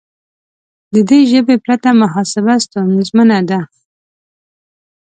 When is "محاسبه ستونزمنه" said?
2.01-3.39